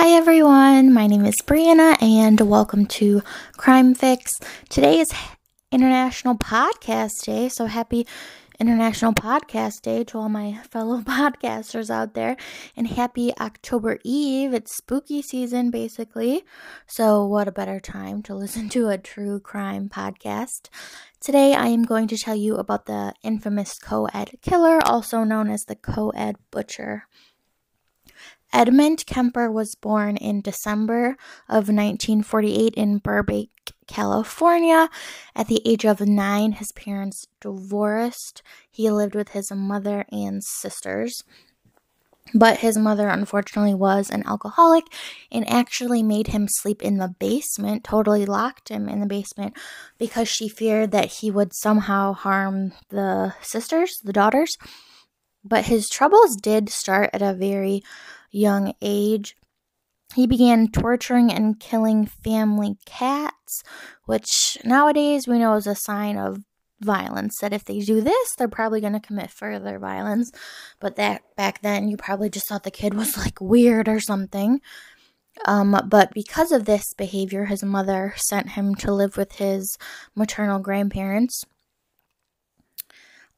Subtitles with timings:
[0.00, 3.20] Hi everyone, my name is Brianna and welcome to
[3.58, 4.32] Crime Fix.
[4.70, 5.12] Today is
[5.70, 8.06] International Podcast Day, so happy
[8.58, 12.38] International Podcast Day to all my fellow podcasters out there
[12.74, 14.54] and happy October Eve.
[14.54, 16.44] It's spooky season basically,
[16.86, 20.70] so what a better time to listen to a true crime podcast.
[21.20, 25.64] Today I am going to tell you about the infamous co-ed killer, also known as
[25.64, 27.04] the co-ed butcher.
[28.52, 31.16] Edmund Kemper was born in December
[31.48, 33.50] of 1948 in Burbank,
[33.86, 34.88] California.
[35.36, 38.42] At the age of nine, his parents divorced.
[38.68, 41.22] He lived with his mother and sisters.
[42.34, 44.84] But his mother, unfortunately, was an alcoholic
[45.32, 49.56] and actually made him sleep in the basement, totally locked him in the basement
[49.98, 54.56] because she feared that he would somehow harm the sisters, the daughters.
[55.44, 57.82] But his troubles did start at a very
[58.30, 59.36] young age.
[60.14, 63.62] He began torturing and killing family cats,
[64.04, 66.38] which nowadays we know is a sign of
[66.80, 67.38] violence.
[67.40, 70.32] That if they do this, they're probably going to commit further violence.
[70.80, 74.60] But that back then, you probably just thought the kid was like weird or something.
[75.46, 79.78] Um, but because of this behavior, his mother sent him to live with his
[80.14, 81.44] maternal grandparents.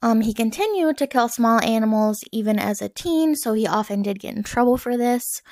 [0.03, 4.19] Um, he continued to kill small animals even as a teen, so he often did
[4.19, 5.43] get in trouble for this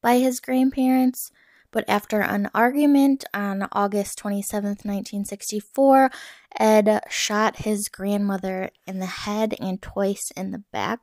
[0.00, 1.32] by his grandparents.
[1.72, 6.10] But after an argument on August 27, 1964,
[6.58, 11.00] Ed shot his grandmother in the head and twice in the back.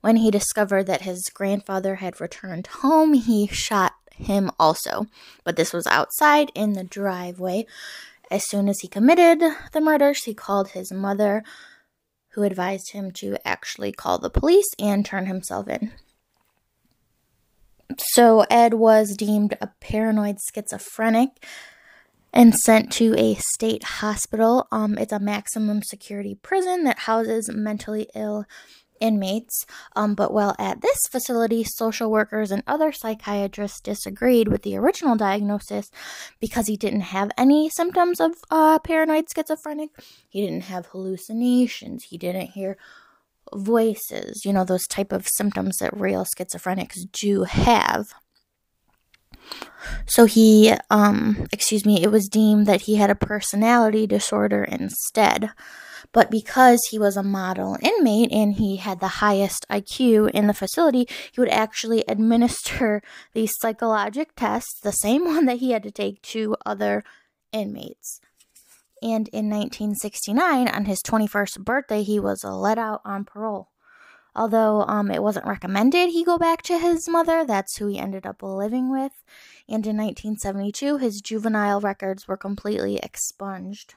[0.00, 5.06] When he discovered that his grandfather had returned home, he shot him also.
[5.44, 7.66] But this was outside in the driveway.
[8.30, 11.42] As soon as he committed the murders, he called his mother,
[12.30, 15.92] who advised him to actually call the police and turn himself in.
[17.98, 21.44] So Ed was deemed a paranoid schizophrenic
[22.32, 24.68] and sent to a state hospital.
[24.70, 28.46] Um, it's a maximum security prison that houses mentally ill
[29.00, 29.66] inmates.
[29.96, 35.16] Um, but while at this facility, social workers and other psychiatrists disagreed with the original
[35.16, 35.90] diagnosis
[36.38, 39.90] because he didn't have any symptoms of uh, paranoid schizophrenic.
[40.28, 42.04] He didn't have hallucinations.
[42.04, 42.76] He didn't hear
[43.54, 48.12] voices, you know, those type of symptoms that real schizophrenics do have.
[50.06, 55.50] So he, um, excuse me, it was deemed that he had a personality disorder instead.
[56.12, 60.54] But because he was a model inmate and he had the highest IQ in the
[60.54, 63.02] facility, he would actually administer
[63.32, 67.02] these psychologic tests, the same one that he had to take to other
[67.52, 68.20] inmates.
[69.02, 73.68] And in 1969, on his 21st birthday, he was let out on parole.
[74.36, 78.26] Although um, it wasn't recommended he go back to his mother, that's who he ended
[78.26, 79.12] up living with.
[79.68, 83.94] And in 1972, his juvenile records were completely expunged.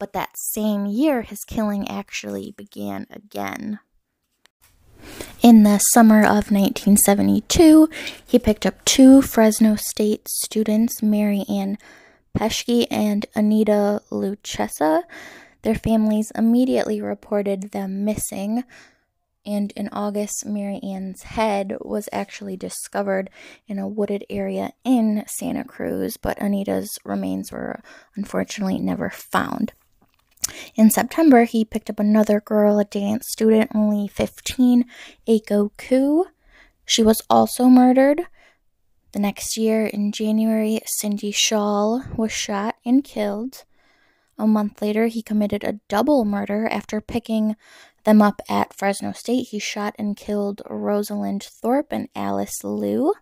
[0.00, 3.78] But that same year, his killing actually began again.
[5.42, 7.88] In the summer of 1972,
[8.26, 11.76] he picked up two Fresno State students, Mary Ann
[12.34, 15.02] Pesce and Anita Luchessa.
[15.62, 18.64] Their families immediately reported them missing,
[19.44, 23.28] and in August, Mary Ann's head was actually discovered
[23.66, 27.82] in a wooded area in Santa Cruz, but Anita's remains were
[28.16, 29.72] unfortunately never found.
[30.74, 34.84] In September, he picked up another girl, a dance student, only 15,
[35.28, 36.26] Aiko Koo.
[36.84, 38.22] She was also murdered.
[39.12, 43.64] The next year, in January, Cindy Schall was shot and killed.
[44.38, 47.56] A month later, he committed a double murder after picking
[48.04, 49.48] them up at Fresno State.
[49.50, 53.14] He shot and killed Rosalind Thorpe and Alice Liu.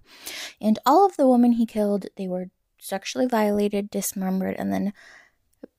[0.61, 4.93] And all of the women he killed, they were sexually violated, dismembered, and then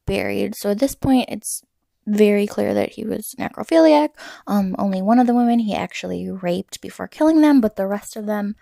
[0.09, 0.56] buried.
[0.56, 1.62] So at this point, it's
[2.06, 4.09] very clear that he was necrophiliac.
[4.47, 8.18] Um, only one of the women he actually raped before killing them, but the rest
[8.18, 8.56] of them,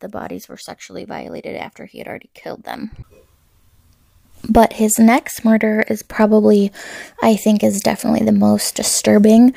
[0.00, 2.90] the bodies were sexually violated after he had already killed them.
[4.48, 6.72] But his next murder is probably,
[7.22, 9.54] I think, is definitely the most disturbing.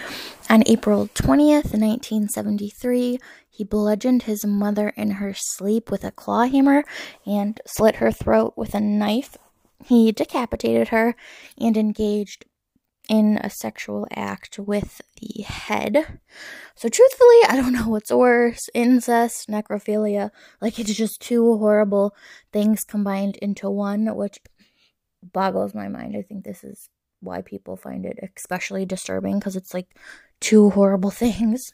[0.50, 3.18] On April 20th, 1973,
[3.50, 6.84] he bludgeoned his mother in her sleep with a claw hammer
[7.26, 9.38] and slit her throat with a knife
[9.86, 11.16] he decapitated her
[11.58, 12.46] and engaged
[13.10, 16.20] in a sexual act with the head.
[16.76, 20.32] So, truthfully, I don't know what's worse incest, necrophilia.
[20.62, 22.16] Like, it's just two horrible
[22.52, 24.40] things combined into one, which
[25.22, 26.16] boggles my mind.
[26.18, 26.90] I think this is
[27.20, 29.88] why people find it especially disturbing because it's like
[30.40, 31.74] two horrible things.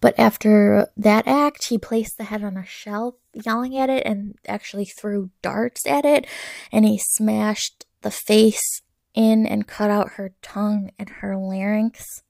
[0.00, 4.34] But after that act, he placed the head on a shelf, yelling at it, and
[4.46, 6.26] actually threw darts at it.
[6.70, 8.82] And he smashed the face
[9.14, 12.22] in and cut out her tongue and her larynx,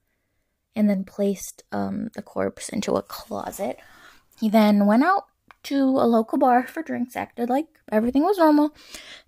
[0.75, 3.77] and then placed um, the corpse into a closet.
[4.39, 5.25] He then went out
[5.63, 8.75] to a local bar for drinks, acted like everything was normal.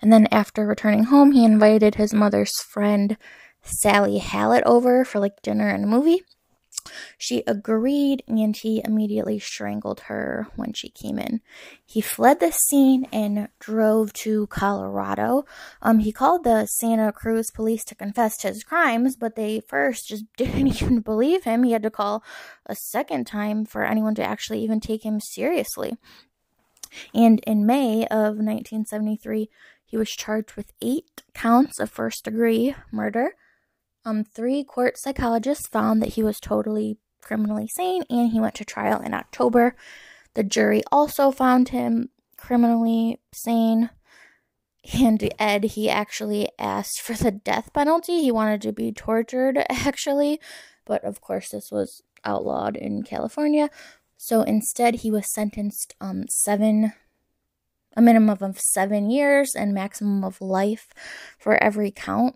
[0.02, 3.18] And then after returning home, he invited his mother's friend,
[3.62, 6.24] Sally Hallett, over for like dinner and a movie.
[7.18, 11.42] She agreed and he immediately strangled her when she came in.
[11.86, 15.46] He fled the scene and drove to Colorado.
[15.82, 20.26] Um, he called the Santa Cruz police to confess his crimes, but they first just
[20.38, 21.64] didn't even believe him.
[21.64, 22.24] He had to call
[22.66, 25.98] a second time for anyone to actually even take him seriously.
[27.14, 29.50] And in May of 1973,
[29.86, 33.34] he was charged with eight counts of first degree murder
[34.06, 38.66] um, three court psychologists found that he was totally criminally sane and he went to
[38.66, 39.76] trial in October.
[40.36, 43.90] The jury also found him criminally sane.
[44.94, 48.22] And Ed, he actually asked for the death penalty.
[48.22, 50.40] He wanted to be tortured, actually.
[50.86, 53.72] But of course, this was outlawed in California.
[54.18, 56.94] So instead, he was sentenced um seven,
[57.98, 60.90] a minimum of seven years and maximum of life
[61.40, 62.36] for every count.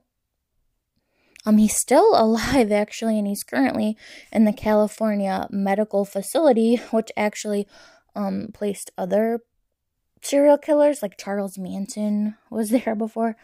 [1.45, 3.97] Um, he's still alive actually, and he's currently
[4.31, 7.67] in the California Medical Facility, which actually
[8.15, 9.39] um placed other
[10.21, 13.35] serial killers like Charles Manson was there before.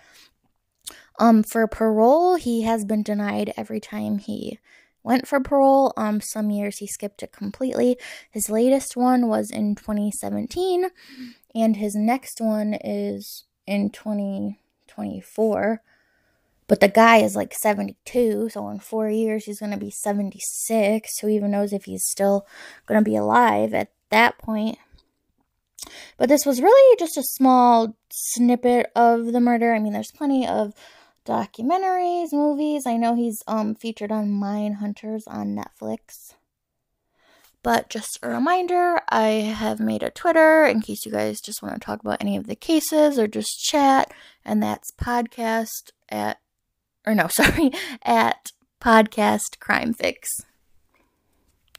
[1.18, 4.60] Um, for parole, he has been denied every time he
[5.02, 5.94] went for parole.
[5.96, 7.98] Um, some years he skipped it completely.
[8.30, 10.88] His latest one was in 2017,
[11.54, 15.82] and his next one is in 2024.
[16.68, 21.20] But the guy is like 72, so in four years he's going to be 76.
[21.20, 22.46] Who even knows if he's still
[22.88, 24.78] going to be alive at that point?
[26.18, 29.74] But this was really just a small snippet of the murder.
[29.74, 30.74] I mean, there's plenty of
[31.26, 32.84] documentaries, movies.
[32.86, 36.34] I know he's um featured on Mindhunters on Netflix.
[37.62, 41.74] But just a reminder, I have made a Twitter in case you guys just want
[41.74, 44.14] to talk about any of the cases or just chat,
[44.44, 46.38] and that's podcast at
[47.06, 47.72] or no, sorry,
[48.04, 50.28] at Podcast Crime Fix.